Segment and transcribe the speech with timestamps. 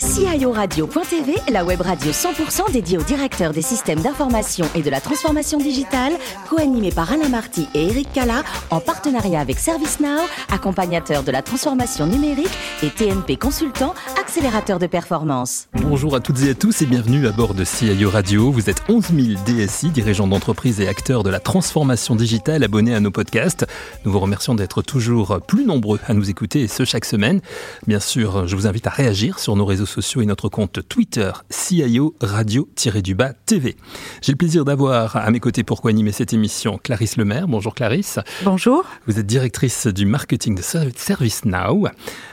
[0.00, 0.07] guys.
[0.18, 5.58] CIORadio.tv, la web radio 100% dédiée aux directeurs des systèmes d'information et de la transformation
[5.58, 6.12] digitale,
[6.50, 12.06] co-animée par Alain Marty et Eric Cala, en partenariat avec ServiceNow, accompagnateur de la transformation
[12.06, 12.50] numérique
[12.82, 15.68] et TNP Consultant, accélérateur de performance.
[15.74, 18.50] Bonjour à toutes et à tous et bienvenue à bord de CIO Radio.
[18.50, 22.98] Vous êtes 11 000 DSI, dirigeants d'entreprise et acteurs de la transformation digitale abonnés à
[22.98, 23.66] nos podcasts.
[24.04, 27.40] Nous vous remercions d'être toujours plus nombreux à nous écouter et ce chaque semaine.
[27.86, 31.30] Bien sûr, je vous invite à réagir sur nos réseaux sociaux et notre compte Twitter
[31.50, 33.76] CIO Radio-du-bas TV.
[34.22, 37.46] J'ai le plaisir d'avoir à mes côtés pour co-animer cette émission Clarisse Lemaire.
[37.46, 38.18] Bonjour Clarisse.
[38.42, 38.86] Bonjour.
[39.06, 41.88] Vous êtes directrice du marketing de ServiceNow,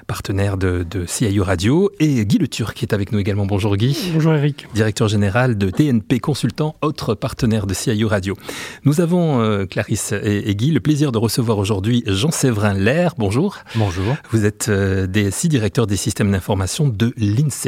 [0.07, 3.45] partenaire de, de CIO Radio, et Guy Le Turc qui est avec nous également.
[3.45, 4.11] Bonjour Guy.
[4.13, 4.67] Bonjour Eric.
[4.73, 8.37] Directeur général de TNP Consultant, autre partenaire de CIO Radio.
[8.85, 13.15] Nous avons, euh, Clarisse et, et, Guy, le plaisir de recevoir aujourd'hui Jean-Séverin Lair.
[13.17, 13.57] Bonjour.
[13.75, 14.15] Bonjour.
[14.31, 17.64] Vous êtes euh, DSI, directeur des systèmes d'information de l'INSEE.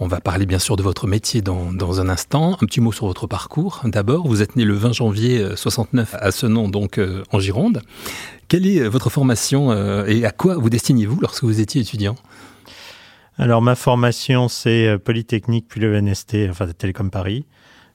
[0.00, 2.54] On va parler bien sûr de votre métier dans, un instant.
[2.60, 3.80] Un petit mot sur votre parcours.
[3.84, 7.82] D'abord, vous êtes né le 20 janvier 69 à ce nom, donc euh, en Gironde.
[8.48, 12.16] Quelle est votre formation euh, et à quoi vous destiniez-vous lorsque vous étiez étudiant?
[13.38, 17.44] Alors, ma formation, c'est Polytechnique puis le NST, enfin Télécom Paris.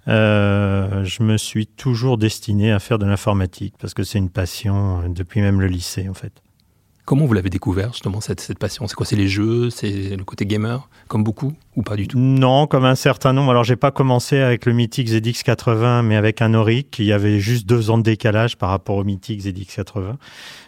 [0.08, 5.08] Euh, je me suis toujours destiné à faire de l'informatique parce que c'est une passion
[5.09, 6.42] depuis même le lycée en fait.
[7.12, 8.88] Comment vous l'avez découvert justement cette, cette passion?
[8.88, 12.17] C'est quoi C'est les jeux C'est le côté gamer Comme beaucoup Ou pas du tout?
[12.17, 13.52] Non, comme un certain nombre.
[13.52, 17.67] Alors j'ai pas commencé avec le mythique ZX80 mais avec un Auric qui avait juste
[17.67, 20.14] deux ans de décalage par rapport au mythique ZX80.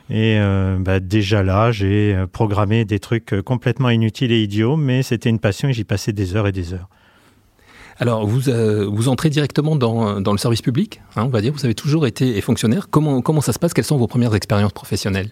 [0.10, 5.30] Et euh, bah, déjà là, j'ai programmé des trucs complètement inutiles et idiots, mais c'était
[5.30, 6.90] une passion et j'y passais des heures et des heures.
[8.00, 11.54] Alors, vous, euh, vous entrez directement dans, dans le service public, hein, on va dire.
[11.54, 12.90] Vous avez toujours été fonctionnaire.
[12.90, 13.74] Comment, comment ça se passe?
[13.74, 15.32] Quelles sont vos premières expériences professionnelles?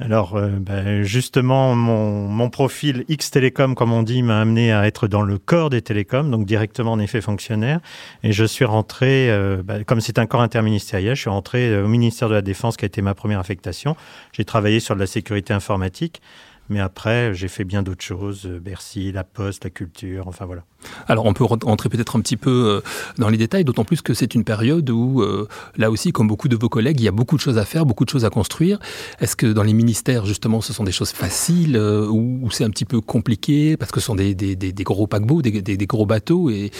[0.00, 4.86] Alors, euh, ben justement, mon, mon, profil X Télécom, comme on dit, m'a amené à
[4.88, 7.78] être dans le corps des télécoms, donc directement en effet fonctionnaire.
[8.24, 11.86] Et je suis rentré, euh, ben, comme c'est un corps interministériel, je suis rentré au
[11.86, 13.94] ministère de la Défense, qui a été ma première affectation.
[14.32, 16.20] J'ai travaillé sur de la sécurité informatique.
[16.68, 20.64] Mais après, j'ai fait bien d'autres choses, Bercy, la Poste, la culture, enfin voilà.
[21.08, 22.82] Alors on peut rentrer peut-être un petit peu
[23.18, 26.48] dans les détails, d'autant plus que c'est une période où, euh, là aussi, comme beaucoup
[26.48, 28.30] de vos collègues, il y a beaucoup de choses à faire, beaucoup de choses à
[28.30, 28.78] construire.
[29.20, 32.70] Est-ce que dans les ministères, justement, ce sont des choses faciles euh, ou, c'est un
[32.70, 34.34] petit peu compliqué parce que ce sont des,
[34.80, 36.70] gros paquebots, des, gros bateaux et,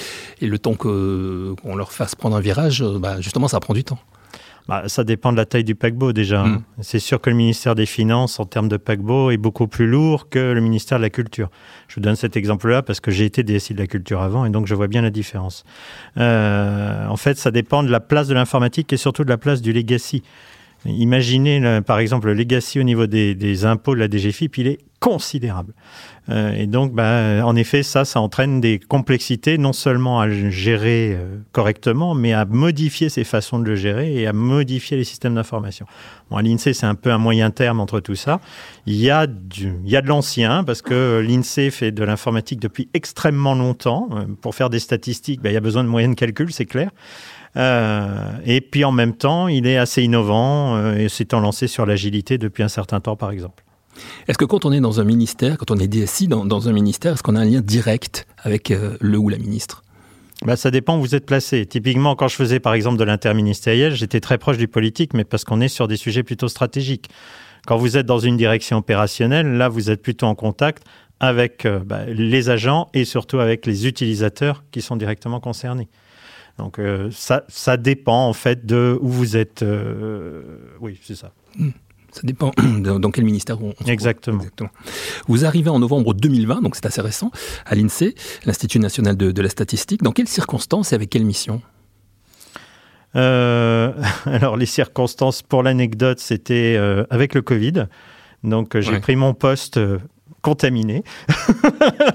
[0.41, 3.99] et le temps qu'on leur fasse prendre un virage, bah, justement, ça prend du temps
[4.69, 6.45] bah, ça dépend de la taille du paquebot déjà.
[6.45, 6.63] Mmh.
[6.81, 10.29] C'est sûr que le ministère des Finances, en termes de paquebot, est beaucoup plus lourd
[10.31, 11.51] que le ministère de la Culture.
[11.89, 14.51] Je vous donne cet exemple-là parce que j'ai été DSI de la Culture avant et
[14.51, 15.65] donc je vois bien la différence.
[16.17, 19.61] Euh, en fait, ça dépend de la place de l'informatique et surtout de la place
[19.61, 20.23] du legacy.
[20.87, 24.79] Imaginez, par exemple, le legacy au niveau des, des impôts de la DGFIP, il est
[25.01, 25.75] considérable.
[26.31, 31.15] Euh, et donc, bah, en effet, ça, ça entraîne des complexités, non seulement à gérer
[31.15, 35.34] euh, correctement, mais à modifier ses façons de le gérer et à modifier les systèmes
[35.34, 35.87] d'information.
[36.31, 38.41] Bon, l'INSEE, c'est un peu un moyen terme entre tout ça.
[38.87, 42.61] Il y a, du, il y a de l'ancien, parce que l'INSEE fait de l'informatique
[42.61, 44.09] depuis extrêmement longtemps.
[44.13, 46.67] Euh, pour faire des statistiques, bah, il y a besoin de moyens de calcul, c'est
[46.67, 46.91] clair.
[47.57, 51.87] Euh, et puis en même temps, il est assez innovant euh, et s'étant lancé sur
[51.87, 53.65] l'agilité depuis un certain temps, par exemple.
[54.28, 56.72] Est-ce que quand on est dans un ministère, quand on est DSI dans, dans un
[56.72, 59.82] ministère, est-ce qu'on a un lien direct avec euh, le ou la ministre?
[60.44, 61.65] Bah, ça dépend où vous êtes placé.
[61.65, 65.44] Typiquement, quand je faisais par exemple de l'interministériel, j'étais très proche du politique, mais parce
[65.44, 67.09] qu'on est sur des sujets plutôt stratégiques.
[67.66, 70.84] Quand vous êtes dans une direction opérationnelle, là, vous êtes plutôt en contact
[71.21, 75.88] avec euh, bah, les agents et surtout avec les utilisateurs qui sont directement concernés.
[76.59, 79.62] Donc euh, ça, ça dépend en fait de où vous êtes.
[79.62, 81.33] Euh, oui, c'est ça.
[81.56, 81.71] Hmm.
[82.15, 84.39] Ça dépend dans quel ministère on, on Exactement.
[84.39, 84.71] Exactement.
[85.27, 87.33] Vous arrivez en novembre 2020, donc c'est assez récent,
[87.67, 88.15] à l'INSEE,
[88.47, 90.01] l'Institut national de, de, la statistique.
[90.01, 91.61] Dans quelles circonstances et avec quelle mission?
[93.17, 93.93] Euh,
[94.27, 97.87] Alors les circonstances, pour l'anecdote, c'était euh, avec le Covid.
[98.45, 99.01] Donc j'ai ouais.
[99.01, 99.81] pris mon poste
[100.44, 101.03] contaminé.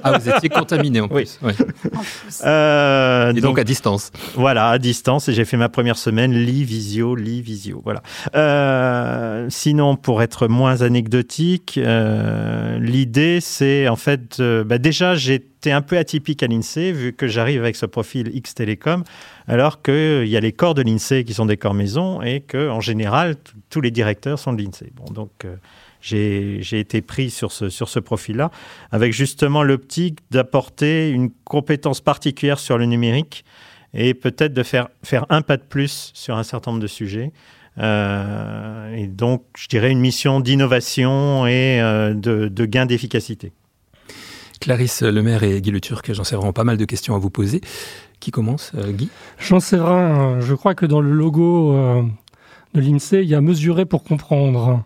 [0.03, 1.39] ah, vous étiez contaminé en plus.
[1.41, 1.53] Oui.
[1.95, 2.41] En plus.
[2.45, 4.11] Euh, et donc, donc, à distance.
[4.35, 5.27] Voilà, à distance.
[5.27, 7.81] Et j'ai fait ma première semaine lit visio, lit visio.
[7.83, 8.03] Voilà.
[8.35, 15.71] Euh, sinon, pour être moins anecdotique, euh, l'idée, c'est en fait, euh, bah déjà, j'étais
[15.71, 19.03] un peu atypique à l'INSEE vu que j'arrive avec ce profil X Télécom,
[19.47, 22.69] alors qu'il y a les corps de l'INSEE qui sont des corps maison et que
[22.69, 23.35] en général,
[23.71, 24.91] tous les directeurs sont de l'INSEE.
[24.95, 25.55] Bon, donc euh,
[26.01, 28.51] j'ai été pris sur ce, sur ce profil-là,
[28.91, 33.43] avec justement l'optique d'apporter une compétence particulière sur le numérique
[33.93, 37.31] et peut-être de faire, faire un pas de plus sur un certain nombre de sujets.
[37.77, 43.51] Euh, et donc, je dirais une mission d'innovation et euh, de, de gain d'efficacité.
[44.59, 47.29] Clarisse Lemaire et Guy Le Turc, j'en sais vraiment pas mal de questions à vous
[47.29, 47.61] poser.
[48.19, 49.09] Qui commence, euh, Guy?
[49.37, 52.03] Jean Séverin, je crois que dans le logo euh,
[52.73, 54.83] de l'INSEE, il y a mesurer pour comprendre.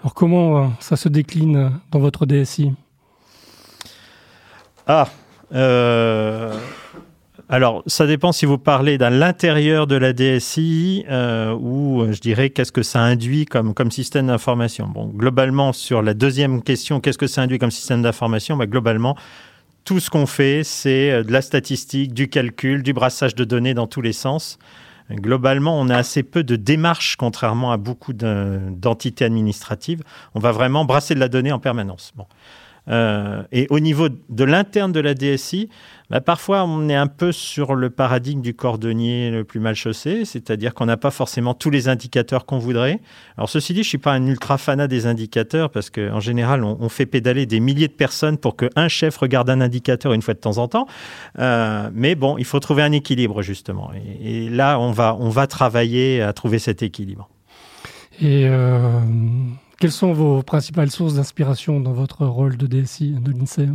[0.00, 2.72] Alors comment euh, ça se décline dans votre DSI
[4.86, 5.08] Ah,
[5.54, 6.54] euh,
[7.48, 12.50] alors ça dépend si vous parlez dans l'intérieur de la DSI euh, ou je dirais
[12.50, 14.86] qu'est-ce que ça induit comme, comme système d'information.
[14.86, 18.56] Bon, globalement sur la deuxième question, qu'est-ce que ça induit comme système d'information?
[18.56, 19.16] Bah, Globalement,
[19.84, 23.86] tout ce qu'on fait, c'est de la statistique, du calcul, du brassage de données dans
[23.86, 24.58] tous les sens.
[25.10, 30.02] Globalement, on a assez peu de démarches, contrairement à beaucoup d'entités administratives.
[30.34, 32.12] On va vraiment brasser de la donnée en permanence.
[32.88, 35.68] Euh, et au niveau de l'interne de la DSI,
[36.08, 40.24] bah, parfois on est un peu sur le paradigme du cordonnier le plus mal chaussé,
[40.24, 43.00] c'est-à-dire qu'on n'a pas forcément tous les indicateurs qu'on voudrait.
[43.36, 46.88] Alors ceci dit, je suis pas un ultra fanat des indicateurs parce qu'en général on,
[46.88, 50.38] fait pédaler des milliers de personnes pour qu'un chef regarde un indicateur une fois de
[50.38, 50.86] temps en temps.
[51.40, 53.90] Euh, mais bon, il faut trouver un équilibre justement.
[54.20, 57.28] Et, et, là, on va on va travailler à trouver cet équilibre.
[58.20, 59.00] Et euh
[59.78, 63.68] quelles sont vos principales sources d'inspiration dans votre rôle de DSI de l'INSEE?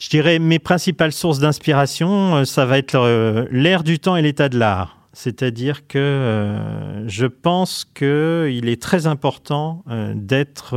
[0.00, 4.22] Je dirais mes principales sources d'inspiration, euh, ça va être euh, l'air du temps et
[4.22, 4.98] l'état de l'art.
[5.12, 9.82] C'est-à-dire que euh, je pense qu'il est très important
[10.14, 10.76] d'être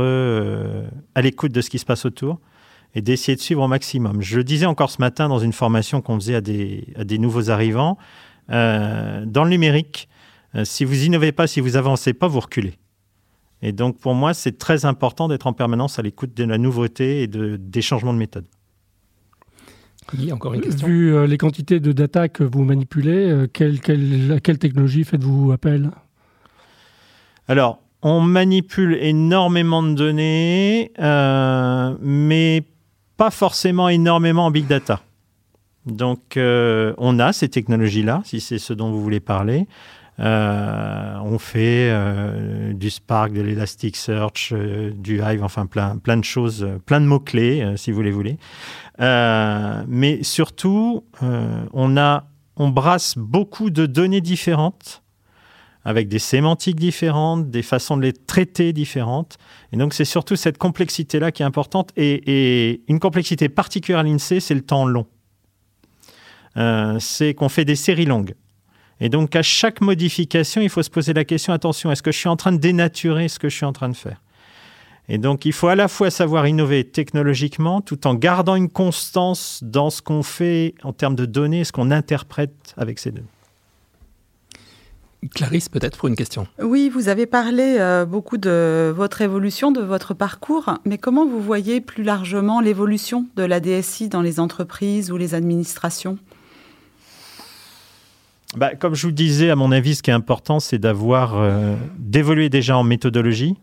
[1.14, 2.40] à l'écoute de ce qui se passe autour
[2.96, 4.20] et d'essayer de suivre au maximum.
[4.20, 7.18] Je le disais encore ce matin dans une formation qu'on faisait à des, à des,
[7.18, 7.98] nouveaux arrivants.
[8.48, 10.08] Dans le numérique,
[10.64, 12.74] si vous innovez pas, si vous avancez pas, vous reculez.
[13.62, 17.22] Et donc, pour moi, c'est très important d'être en permanence à l'écoute de la nouveauté
[17.22, 18.46] et de, des changements de méthode.
[20.18, 20.86] Oui, encore une question.
[20.88, 25.04] Vu euh, les quantités de data que vous manipulez, euh, quelle, quelle, à quelle technologie
[25.04, 25.90] faites-vous appel?
[27.46, 32.64] Alors, on manipule énormément de données, euh, mais
[33.16, 35.02] pas forcément énormément en big data.
[35.86, 39.66] Donc, euh, on a ces technologies-là, si c'est ce dont vous voulez parler.
[40.20, 46.24] Euh, on fait euh, du Spark, de l'Elasticsearch, euh, du Hive, enfin plein, plein de
[46.24, 48.36] choses, plein de mots-clés, euh, si vous les voulez.
[49.00, 52.24] Euh, mais surtout, euh, on, a,
[52.56, 55.02] on brasse beaucoup de données différentes
[55.84, 59.38] avec des sémantiques différentes, des façons de les traiter différentes.
[59.72, 61.90] Et donc, c'est surtout cette complexité-là qui est importante.
[61.96, 65.06] Et, et une complexité particulière à l'INSEE, c'est le temps long.
[66.56, 68.34] Euh, c'est qu'on fait des séries longues.
[69.00, 72.18] Et donc, à chaque modification, il faut se poser la question, attention, est-ce que je
[72.18, 74.20] suis en train de dénaturer ce que je suis en train de faire?
[75.08, 79.60] Et donc, il faut à la fois savoir innover technologiquement, tout en gardant une constance
[79.62, 83.26] dans ce qu'on fait en termes de données, ce qu'on interprète avec ces données.
[85.34, 86.48] Clarisse, peut-être pour une question.
[86.60, 91.40] Oui, vous avez parlé euh, beaucoup de votre évolution, de votre parcours, mais comment vous
[91.40, 96.18] voyez plus largement l'évolution de la DSI dans les entreprises ou les administrations?
[98.56, 101.74] Bah, comme je vous disais, à mon avis, ce qui est important, c'est d'avoir euh,
[101.98, 103.56] d'évoluer déjà en méthodologie.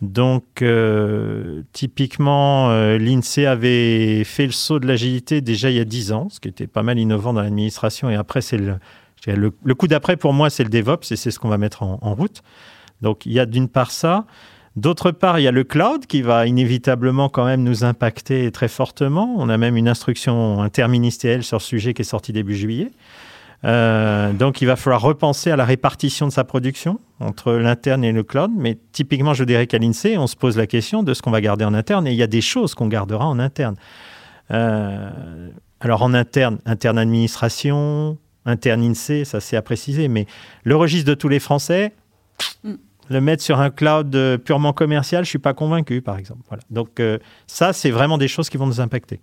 [0.00, 5.84] Donc, euh, typiquement, euh, l'INSEE avait fait le saut de l'agilité déjà il y a
[5.84, 8.10] 10 ans, ce qui était pas mal innovant dans l'administration.
[8.10, 8.78] Et après, c'est le,
[9.28, 11.84] le, le, coup d'après pour moi, c'est le DevOps et c'est ce qu'on va mettre
[11.84, 12.42] en, en, route.
[13.00, 14.26] Donc, il y a d'une part ça.
[14.74, 18.68] D'autre part, il y a le cloud qui va inévitablement quand même nous impacter très
[18.68, 19.32] fortement.
[19.38, 22.90] On a même une instruction interministérielle sur ce sujet qui est sortie début juillet.
[23.64, 28.12] Euh, donc, il va falloir repenser à la répartition de sa production entre l'interne et
[28.12, 28.50] le cloud.
[28.56, 31.40] Mais typiquement, je dirais qu'à l'INSEE, on se pose la question de ce qu'on va
[31.40, 33.76] garder en interne et il y a des choses qu'on gardera en interne.
[34.50, 35.50] Euh,
[35.80, 40.26] alors, en interne, interne administration, interne INSEE, ça c'est à préciser, mais
[40.64, 41.92] le registre de tous les Français,
[43.08, 46.40] le mettre sur un cloud purement commercial, je ne suis pas convaincu, par exemple.
[46.48, 46.62] Voilà.
[46.70, 49.20] Donc, euh, ça, c'est vraiment des choses qui vont nous impacter.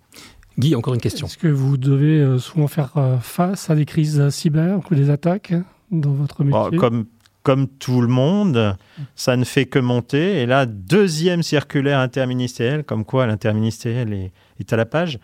[0.60, 1.26] Guy, encore une question.
[1.26, 5.10] Est-ce que vous devez euh, souvent faire euh, face à des crises cyber ou des
[5.10, 5.54] attaques
[5.90, 6.60] dans votre métier?
[6.74, 7.06] oh, comme,
[7.42, 8.76] comme tout le monde,
[9.16, 10.42] ça ne fait que monter.
[10.42, 15.18] Et là, deuxième circulaire interministériel, comme quoi l'interministériel est, est, à la page.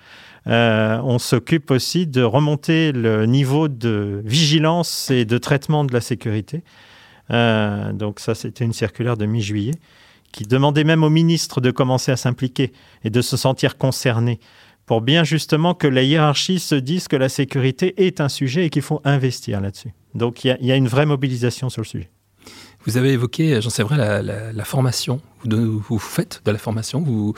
[0.46, 6.00] Euh, on s'occupe aussi de remonter le niveau de vigilance et de traitement de la
[6.00, 6.62] sécurité.
[7.30, 9.74] Euh, donc ça, c'était une circulaire de mi-juillet
[10.32, 12.72] qui demandait même au ministre de commencer à s'impliquer
[13.04, 14.38] et de se sentir concerné
[14.86, 18.70] pour bien justement que la hiérarchie se dise que la sécurité est un sujet et
[18.70, 19.92] qu'il faut investir là-dessus.
[20.14, 22.10] Donc il y, y, a une vraie mobilisation sur le sujet.
[22.86, 25.20] Vous avez évoqué, j'en sais vrai, la, la, la formation.
[25.40, 27.00] Vous, de, vous, faites de la formation.
[27.00, 27.34] Vous,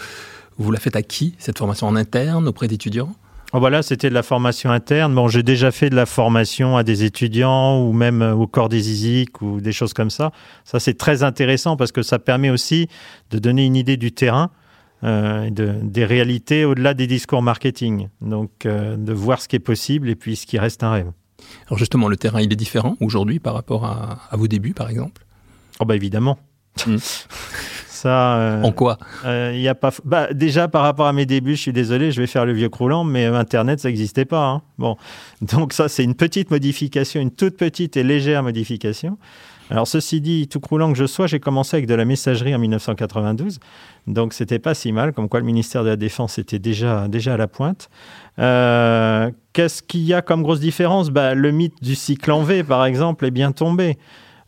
[0.59, 3.14] vous la faites à qui Cette formation en interne, auprès d'étudiants?
[3.55, 5.14] Oh voilà, c'était de la formation interne.
[5.14, 8.90] Bon, j'ai déjà fait de la formation à des étudiants ou même au corps des
[8.90, 10.33] ISIC ou des choses comme ça.
[10.64, 12.88] Ça, c'est très intéressant parce que ça permet aussi
[13.31, 14.50] de donner une idée du terrain
[15.05, 18.09] euh, de, des réalités au-delà des discours marketing.
[18.21, 21.12] Donc, euh, de voir ce qui est possible et puis ce qui reste un rêve.
[21.69, 24.90] Alors justement, le terrain, il est différent aujourd'hui par rapport à, à, vos débuts, par
[24.90, 25.25] exemple?
[25.81, 26.38] Oh bah évidemment.
[26.87, 26.97] Mmh.
[27.99, 28.97] Ça, euh, en quoi?
[29.25, 29.90] euh, y a pas.
[30.05, 32.69] Bah, déjà par rapport à mes débuts, je suis désolé, je vais faire le vieux
[32.69, 34.47] croulant, mais Internet ça n'existait pas.
[34.47, 34.62] Hein.
[34.78, 34.97] Bon,
[35.43, 39.19] donc ça c'est une petite modification, une toute petite et légère modification.
[39.71, 42.59] Alors ceci dit, tout croulant que je sois, j'ai commencé avec de la messagerie en
[42.59, 43.61] 1992,
[44.07, 45.13] donc c'était pas si mal.
[45.13, 47.91] Comme quoi le ministère de la Défense était déjà déjà à la pointe.
[48.39, 51.11] Euh, Qu'est-ce qu'il y a comme grosse différence?
[51.11, 53.99] Bah, Le mythe du cycle en V, par exemple, est bien tombé.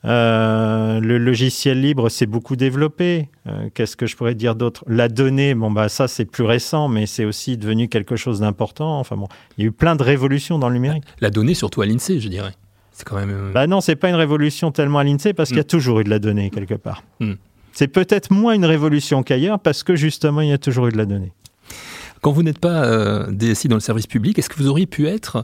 [0.07, 3.29] Euh, le logiciel libre s'est beaucoup développé.
[3.47, 4.85] Euh, Qu'est-ce que je pourrais dire d'autre?
[4.87, 8.99] La donnée, bon bah ça c'est plus récent, mais c'est aussi devenu quelque chose d'important.
[8.99, 11.05] Enfin bon, il y a eu plein de révolutions dans le numérique.
[11.21, 12.53] La, donnée surtout à l'Insee, je dirais.
[13.01, 13.31] C'est quand même.
[13.31, 13.53] Euh...
[13.53, 15.53] Bah non, c'est pas une révolution tellement à l'Insee parce mm.
[15.53, 17.03] qu'il y a toujours eu de la donnée quelque part.
[17.21, 17.33] Mm.
[17.73, 20.99] C'est peut-être moins une révolution qu'ailleurs parce que justement il y a toujours eu de
[20.99, 21.33] la donnée.
[22.21, 25.09] Quand vous n'êtes pas euh, DSI dans le service public, est-ce que vous auriez pu
[25.09, 25.43] être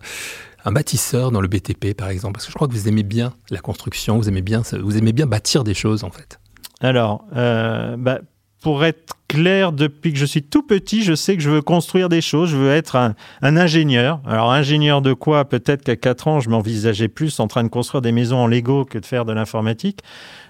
[0.67, 2.35] un bâtisseur dans le BTP, par exemple?
[2.35, 5.15] Parce que je crois que vous aimez bien la construction, vous aimez bien, vous aimez
[5.15, 6.39] bien bâtir des choses, en fait.
[6.83, 8.21] Alors, euh, bah,
[8.63, 12.09] pour être clair, depuis que je suis tout petit, je sais que je veux construire
[12.09, 14.21] des choses, je veux être un, un ingénieur.
[14.27, 15.45] Alors, ingénieur de quoi?
[15.45, 18.85] Peut-être qu'à 4 ans, je m'envisageais plus en train de construire des maisons en Lego
[18.85, 20.01] que de faire de l'informatique.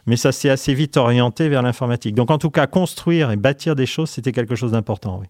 [0.07, 2.15] Mais ça s'est assez vite orienté vers l'informatique.
[2.15, 5.27] Donc, en tout cas, construire et bâtir des choses, c'était quelque chose d'important, oui.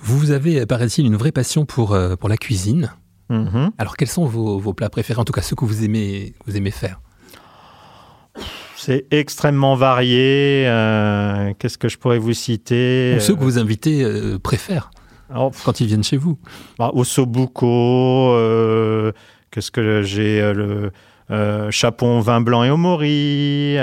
[0.00, 2.92] Vous avez, paraît-il, une vraie passion pour, euh, pour la cuisine.
[3.30, 3.70] Mmh.
[3.78, 6.56] Alors, quels sont vos, vos, plats préférés, en tout cas ceux que vous aimez, vous
[6.56, 7.00] aimez faire
[8.78, 10.64] C'est extrêmement varié.
[10.66, 14.90] Euh, Qu'est-ce que je pourrais vous citer Ou ceux que vos invités euh, préfèrent
[15.62, 16.38] quand ils viennent chez vous
[16.78, 19.12] bah, Au sobuco, euh,
[19.50, 20.90] qu'est-ce que j'ai le
[21.70, 23.76] chapon vin blanc et au mori,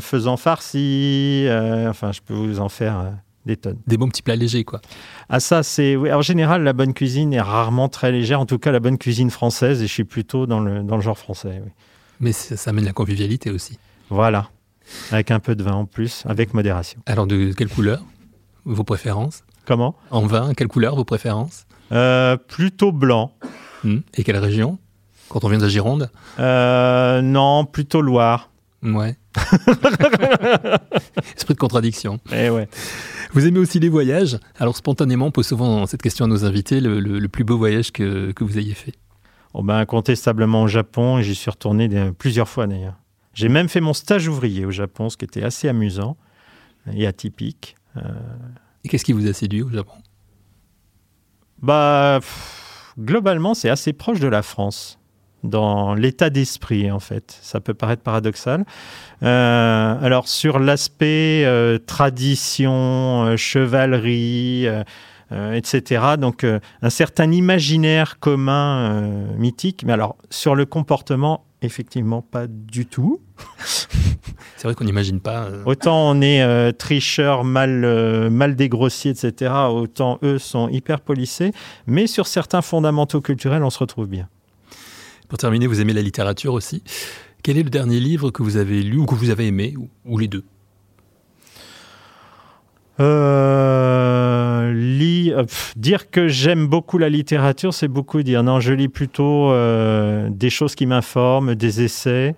[0.00, 1.46] faisan farci,
[1.88, 3.10] enfin je peux vous en faire
[3.46, 3.78] des tonnes.
[3.86, 4.82] Des bons petits plats légers, quoi.
[5.30, 5.96] Ah ça, c'est...
[5.96, 8.98] Oui, en général, la bonne cuisine est rarement très légère, en tout cas la bonne
[8.98, 11.62] cuisine française, et je suis plutôt dans le, dans le genre français.
[11.64, 11.72] Oui.
[12.20, 13.78] Mais ça, ça amène la convivialité aussi.
[14.12, 14.50] Voilà,
[15.10, 17.00] avec un peu de vin en plus, avec modération.
[17.06, 18.02] Alors, de quelle couleur
[18.66, 19.42] Vos préférences?
[19.64, 19.94] Comment?
[20.10, 21.64] En vin, quelle couleur vos préférences?
[21.92, 23.32] Euh, Plutôt blanc.
[23.84, 23.96] Mmh.
[24.14, 24.78] Et quelle région?
[25.30, 26.10] Quand on vient de la Gironde?
[26.38, 28.50] Euh, Non, plutôt Loire.
[28.82, 29.16] Ouais.
[31.34, 32.20] Esprit de contradiction.
[32.34, 32.68] Eh ouais.
[33.32, 34.38] Vous aimez aussi les voyages?
[34.58, 37.56] Alors spontanément, on pose souvent cette question à nos invités, le, le, le plus beau
[37.56, 38.92] voyage que, que, vous ayez fait
[39.54, 41.88] oh ben, Incontestablement au Japon, et j'y suis retourné
[42.18, 42.96] plusieurs fois d'ailleurs.
[43.34, 46.16] J'ai même fait mon stage ouvrier au Japon, ce qui était assez amusant
[46.92, 47.76] et atypique.
[47.96, 48.00] Euh...
[48.84, 49.94] Et qu'est-ce qui vous a séduit au Japon?
[51.60, 52.62] Bah, pff,
[52.98, 54.98] Globalement, c'est assez proche de la France
[55.42, 57.38] dans l'état d'esprit, en fait.
[57.42, 58.64] Ça peut paraître paradoxal.
[59.22, 69.02] Euh, alors, sur l'aspect euh, tradition, chevalerie, euh, etc., donc un certain imaginaire commun
[69.36, 73.20] mythique, mais alors, sur le comportement, effectivement, pas du tout.
[74.56, 75.44] C'est vrai qu'on n'imagine pas.
[75.44, 75.62] Euh...
[75.66, 81.52] Autant on est euh, tricheur, mal, euh, mal dégrossi, etc., autant eux sont hyper polissés,
[81.86, 84.28] mais sur certains fondamentaux culturels, on se retrouve bien.
[85.28, 86.82] Pour terminer, vous aimez la littérature aussi.
[87.42, 89.88] Quel est le dernier livre que vous avez lu ou que vous avez aimé, ou,
[90.04, 90.44] ou les deux?
[93.00, 93.71] Euh, euh,
[95.44, 98.42] pff, dire que j'aime beaucoup la littérature, c'est beaucoup dire.
[98.42, 102.34] Non, je lis plutôt euh, des choses qui m'informent, des essais.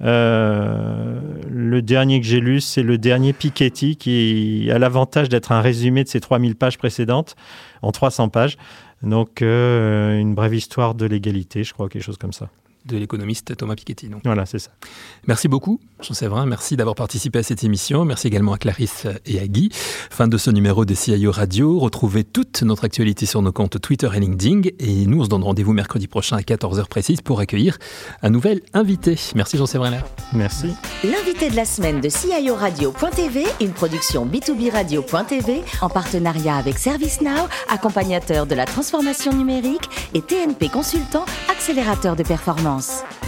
[0.00, 1.18] Euh,
[1.50, 6.04] le dernier que j'ai lu, c'est le dernier Piketty, qui a l'avantage d'être un résumé
[6.04, 7.36] de ses 3000 pages précédentes,
[7.82, 8.56] en 300 pages.
[9.02, 12.48] Donc, euh, une brève histoire de l'égalité, je crois, quelque chose comme ça
[12.88, 14.08] de l'économiste Thomas Piketty.
[14.08, 14.22] Donc.
[14.24, 14.70] Voilà, c'est ça.
[15.26, 16.46] Merci beaucoup, Jean Séverin.
[16.46, 18.04] Merci d'avoir participé à cette émission.
[18.04, 19.70] Merci également à Clarisse et à Guy.
[19.72, 21.78] Fin de ce numéro de CIO Radio.
[21.78, 24.62] Retrouvez toute notre actualité sur nos comptes Twitter et LinkedIn.
[24.78, 27.78] Et nous, on se donne rendez-vous mercredi prochain à 14h précise pour accueillir
[28.22, 29.16] un nouvel invité.
[29.34, 29.98] Merci, Jean Séverin.
[30.32, 30.68] Merci.
[31.04, 37.48] L'invité de la semaine de CIO Radio.tv, une production B2B Radio.tv en partenariat avec ServiceNow,
[37.68, 42.77] accompagnateur de la transformation numérique et TNP Consultant, accélérateur de performance.
[42.80, 43.27] Fréquence.